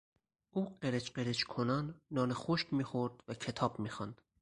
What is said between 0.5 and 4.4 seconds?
او قرچ قرچ کنان نان خشک میخورد و کتاب میخواند.